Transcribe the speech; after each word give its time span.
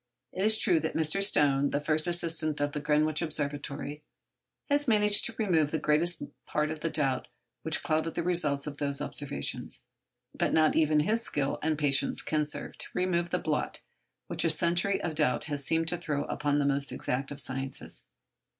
It 0.33 0.43
is 0.43 0.57
true 0.57 0.79
that 0.79 0.95
Mr. 0.95 1.21
Stone, 1.21 1.69
the 1.69 1.79
first 1.79 2.07
assistant 2.07 2.59
at 2.59 2.71
the 2.73 2.79
Greenwich 2.79 3.21
Observatory, 3.21 4.01
has 4.67 4.87
managed 4.87 5.25
to 5.25 5.35
remove 5.37 5.69
the 5.69 5.77
greater 5.77 6.07
part 6.47 6.71
of 6.71 6.79
the 6.79 6.89
doubts 6.89 7.29
which 7.61 7.83
clouded 7.83 8.15
the 8.15 8.23
results 8.23 8.65
of 8.65 8.79
those 8.79 8.99
observations. 8.99 9.83
But 10.33 10.53
not 10.55 10.75
even 10.75 11.01
his 11.01 11.21
skill 11.21 11.59
and 11.61 11.77
patience 11.77 12.23
can 12.23 12.45
serve 12.45 12.79
to 12.79 12.87
remove 12.95 13.29
the 13.29 13.37
blot 13.37 13.81
which 14.25 14.43
a 14.43 14.49
century 14.49 14.99
of 15.03 15.13
doubt 15.13 15.43
has 15.43 15.63
seemed 15.63 15.87
to 15.89 15.97
throw 15.99 16.23
upon 16.23 16.57
the 16.57 16.65
most 16.65 16.91
exact 16.91 17.29
of 17.29 17.37
the 17.37 17.43
sciences. 17.43 18.01